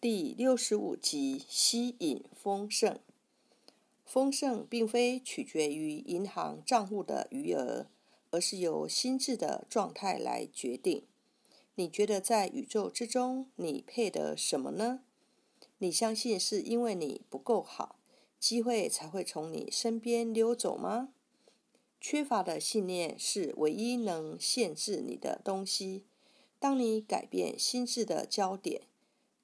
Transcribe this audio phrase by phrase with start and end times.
[0.00, 3.00] 第六十五集：吸引丰盛。
[4.06, 7.88] 丰盛并非取决于银行账户的余额，
[8.30, 11.02] 而是由心智的状态来决定。
[11.74, 15.00] 你觉得在宇宙之中，你配得什么呢？
[15.78, 17.96] 你相信是因为你不够好，
[18.38, 21.08] 机会才会从你身边溜走吗？
[22.00, 26.04] 缺乏的信念是唯一能限制你的东西。
[26.60, 28.82] 当你改变心智的焦点。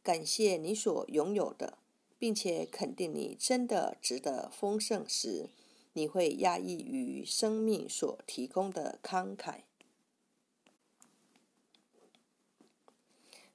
[0.05, 1.79] 感谢你所拥有的，
[2.19, 5.49] 并且肯定你真的值得丰盛时，
[5.95, 9.61] 你会压抑于生命所提供的慷慨。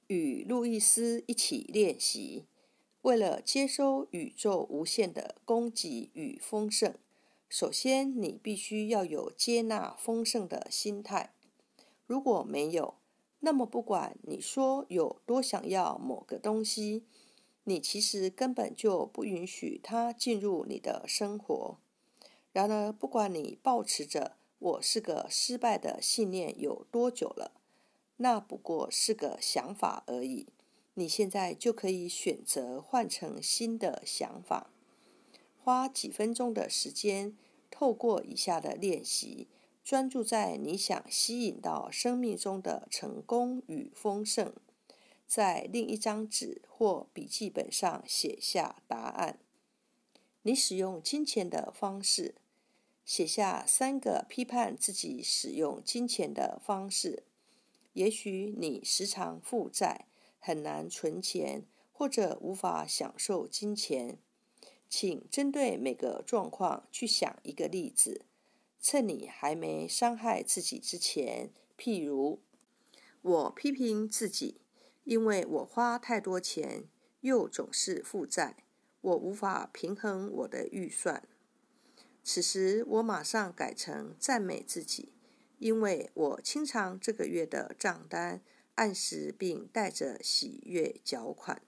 [0.08, 2.46] 与路易斯一起练习，
[3.02, 6.96] 为了接收宇宙无限的供给与丰盛，
[7.48, 11.32] 首先你必须要有接纳丰盛的心态。
[12.06, 12.96] 如果没有，
[13.40, 17.04] 那么，不管你说有多想要某个东西，
[17.64, 21.78] 你其实根本就不允许它进入你的生活。
[22.52, 27.52] 然而，不管你抱持着“我是个失败的”信念有多久了，
[28.16, 30.46] 那不过是个想法而已。
[30.94, 34.70] 你现在就可以选择换成新的想法。
[35.62, 37.36] 花几分钟的时间，
[37.70, 39.46] 透过以下的练习。
[39.90, 44.52] 专注在你想吸引到生命中的成功与丰盛，
[45.26, 49.40] 在另一张纸或笔记本上写下答案。
[50.42, 52.36] 你使用金钱的方式，
[53.04, 57.24] 写下三个批判自己使用金钱的方式。
[57.94, 60.06] 也许你时常负债，
[60.38, 64.18] 很难存钱，或者无法享受金钱。
[64.88, 68.26] 请针对每个状况去想一个例子。
[68.82, 72.40] 趁你还没伤害自己之前，譬如
[73.20, 74.62] 我批评自己，
[75.04, 76.84] 因为我花太多钱，
[77.20, 78.64] 又总是负债，
[79.02, 81.28] 我无法平衡我的预算。
[82.24, 85.12] 此时，我马上改成赞美自己，
[85.58, 88.40] 因为我清偿这个月的账单，
[88.76, 91.60] 按时并带着喜悦缴款。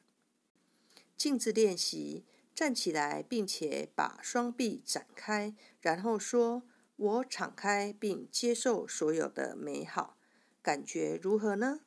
[1.18, 2.24] 镜子练习，
[2.54, 6.62] 站起来，并且把双臂展开，然后说。
[7.02, 10.16] 我敞开并接受所有的美好，
[10.62, 11.80] 感觉如何呢？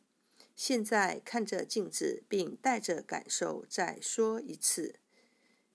[0.58, 5.00] 现在看着镜子，并带着感受再说一次。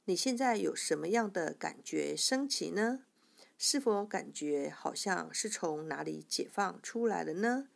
[0.04, 3.06] 你现在有什么样的感觉升起呢？
[3.56, 7.68] 是否感觉好像是从哪里解放出来了呢？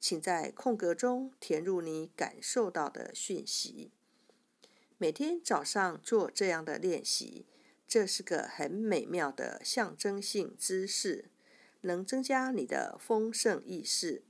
[0.00, 3.90] 请在空格中填入你感受到的讯息。
[4.96, 7.44] 每天早上做这样的练习。
[7.90, 11.24] 这是个很美妙的象征性姿势，
[11.80, 14.22] 能增加你的丰盛意识，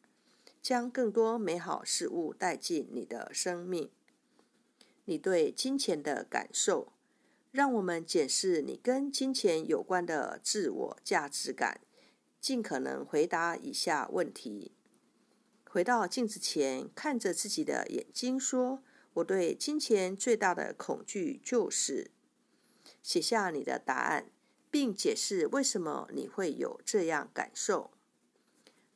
[0.62, 3.91] 将更多美好事物带进你的生命。
[5.04, 6.94] 你对金钱的感受，
[7.53, 11.82] 让我们检视你跟金钱有关的自我价值感，
[12.41, 14.72] 尽可能回答以下问题：
[15.69, 18.82] 回到镜子前，看着自己的眼睛，说
[19.12, 22.10] ：“我对金钱最大的恐惧就是。”
[23.03, 24.31] 写下你的答案，
[24.71, 27.91] 并解释为什么你会有这样感受。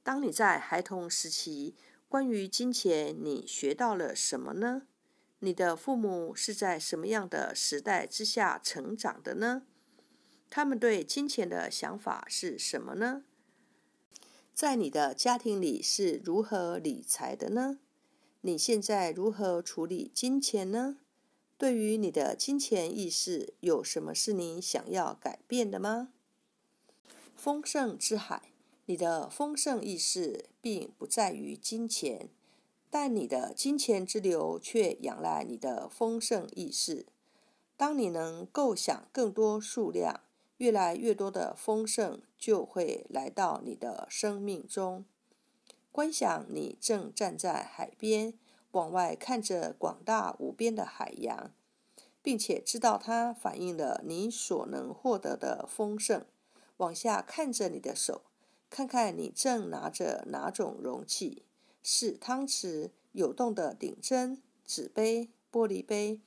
[0.03, 1.75] 当你在孩童时期，
[2.09, 4.83] 关于金钱，你学到了什么呢？
[5.41, 9.63] 你的父母是在什么样的时代之下成长的呢？
[10.49, 13.25] 他们对金钱的想法是什么呢？
[14.55, 17.81] 在你的家庭里是如何理财的呢？
[18.43, 20.99] 你现在如何处理金钱呢？
[21.57, 26.09] 对于你的金钱意识，有什么是你想要改变的吗？
[27.37, 28.51] 丰盛之海，
[28.87, 32.29] 你的丰盛意识并不在于金钱，
[32.91, 37.07] 但你的金钱之流却仰赖你的丰盛意识。
[37.77, 40.21] 当你能构想更多数量、
[40.59, 45.05] 越来越多的丰盛，就会来到你的生命中。
[45.93, 48.35] 观想你正站在海边。
[48.75, 51.53] 往外看着广大无边的海洋，
[52.21, 56.25] 并且知道它反映了你所能获得的丰盛。
[56.79, 58.23] 往下看着你的手，
[58.69, 61.45] 看看你正拿着哪种容器：
[61.85, 66.21] 是汤匙、有洞的顶针、纸杯、玻璃杯、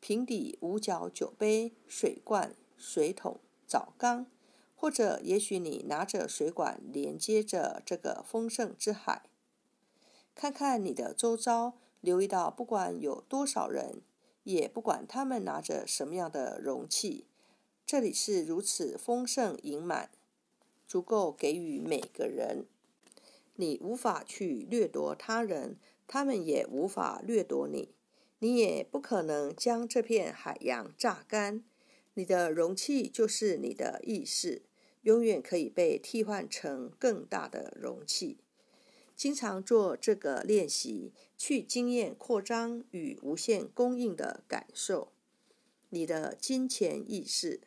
[0.00, 3.38] 平底五角酒杯、水罐、水桶、
[3.68, 4.26] 澡缸，
[4.74, 9.22] 或者也许你拿着水管连接着这个丰盛之海。
[10.38, 14.02] 看看你的周遭，留意到不管有多少人，
[14.44, 17.26] 也不管他们拿着什么样的容器，
[17.84, 20.10] 这里是如此丰盛盈满，
[20.86, 22.66] 足够给予每个人。
[23.56, 25.76] 你无法去掠夺他人，
[26.06, 27.88] 他们也无法掠夺你。
[28.38, 31.64] 你也不可能将这片海洋榨干。
[32.14, 34.62] 你的容器就是你的意识，
[35.02, 38.38] 永远可以被替换成更大的容器。
[39.18, 45.10] 经常做这个练习，去经验扩张与无限供应的感受。
[45.88, 47.62] 你的金钱意识。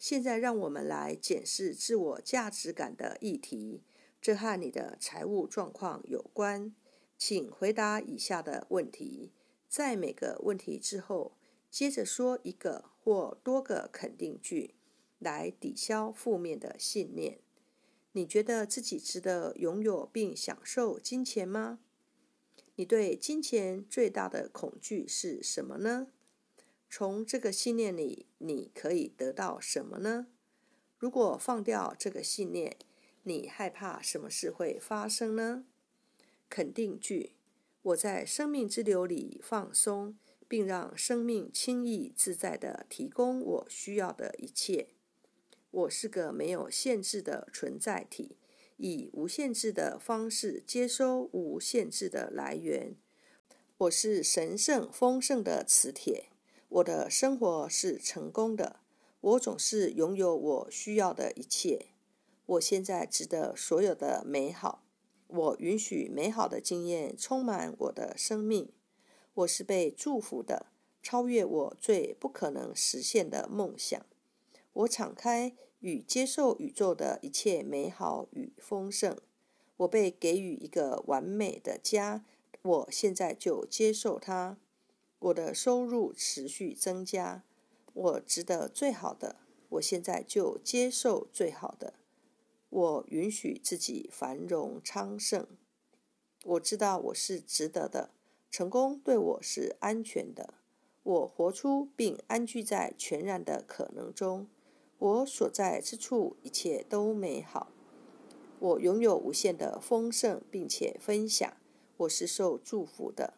[0.00, 3.84] 现在，让我们来检视自我价值感的议题。
[4.20, 6.74] 这和你的财务状况有关。
[7.16, 9.30] 请回答以下的问题，
[9.68, 11.36] 在每个问题之后，
[11.70, 14.74] 接着说一个或多个肯定句，
[15.20, 17.38] 来抵消负面的信念。
[18.16, 21.80] 你觉得自己值得拥有并享受金钱吗？
[22.76, 26.06] 你对金钱最大的恐惧是什么呢？
[26.88, 30.28] 从这个信念里，你可以得到什么呢？
[30.96, 32.78] 如果放掉这个信念，
[33.24, 35.66] 你害怕什么事会发生呢？
[36.48, 37.34] 肯定句：
[37.82, 40.16] 我在生命之流里放松，
[40.48, 44.95] 并让生命轻易自在地提供我需要的一切。
[45.70, 48.36] 我是个没有限制的存在体，
[48.76, 52.96] 以无限制的方式接收无限制的来源。
[53.78, 56.30] 我是神圣丰盛的磁铁。
[56.68, 58.80] 我的生活是成功的，
[59.20, 61.86] 我总是拥有我需要的一切。
[62.46, 64.82] 我现在值得所有的美好，
[65.26, 68.72] 我允许美好的经验充满我的生命。
[69.34, 70.66] 我是被祝福的，
[71.02, 74.04] 超越我最不可能实现的梦想。
[74.76, 79.16] 我敞开与接受宇宙的一切美好与丰盛。
[79.78, 82.24] 我被给予一个完美的家，
[82.62, 84.58] 我现在就接受它。
[85.18, 87.42] 我的收入持续增加，
[87.94, 89.36] 我值得最好的，
[89.70, 91.94] 我现在就接受最好的。
[92.68, 95.46] 我允许自己繁荣昌盛，
[96.44, 98.10] 我知道我是值得的，
[98.50, 100.54] 成功对我是安全的。
[101.02, 104.48] 我活出并安居在全然的可能中，
[104.98, 107.70] 我所在之处一切都美好。
[108.58, 111.56] 我拥有无限的丰盛，并且分享，
[111.98, 113.34] 我是受祝福的。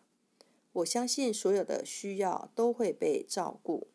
[0.75, 3.89] 我相信所有的需要都会被照顾。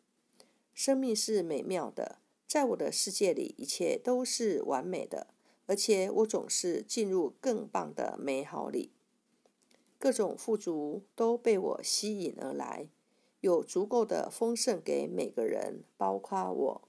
[0.74, 5.28] 生命是美妙的，在我的世界里，一切都是完美的，
[5.66, 8.92] 而且我总是进入更棒的美好里。
[9.98, 12.88] 各种富足都被我吸引而来，
[13.40, 16.88] 有足够的丰盛给每个人，包括我。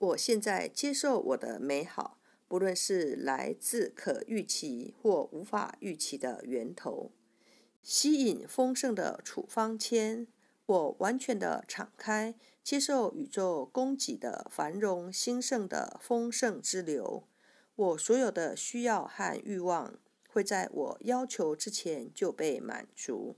[0.00, 2.18] 我现在接受我的美好，
[2.48, 7.12] 不论是来自可预期或无法预期的源头。
[7.82, 10.26] 吸引丰盛的处方签，
[10.64, 17.24] 我完全的敞开，接受宇宙供给的繁荣兴盛的丰盛之流。
[17.76, 19.98] 我所有的需要和欲望
[20.30, 23.36] 会在我要求之前就被满足。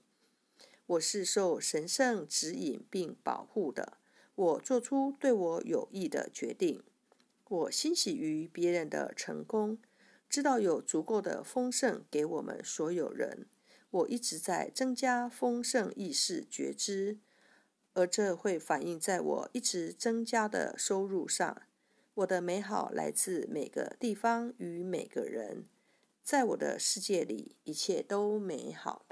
[0.87, 3.99] 我是受神圣指引并保护的。
[4.34, 6.82] 我做出对我有益的决定。
[7.49, 9.79] 我欣喜于别人的成功，
[10.29, 13.46] 知道有足够的丰盛给我们所有人。
[13.90, 17.19] 我一直在增加丰盛意识觉知，
[17.93, 21.62] 而这会反映在我一直增加的收入上。
[22.14, 25.67] 我的美好来自每个地方与每个人，
[26.23, 29.05] 在我的世界里，一切都美好。